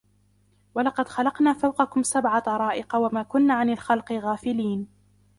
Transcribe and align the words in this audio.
ولقد 0.75 1.07
خلقنا 1.07 1.53
فوقكم 1.53 2.03
سبع 2.03 2.39
طرائق 2.39 2.95
وما 2.95 3.23
كنا 3.23 3.53
عن 3.53 3.69
الخلق 3.69 4.11
غافلين 4.11 4.87